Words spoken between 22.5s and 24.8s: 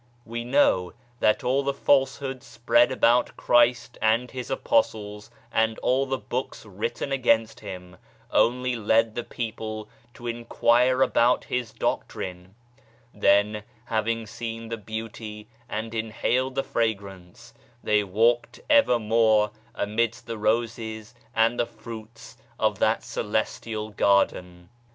of that Celestial garden.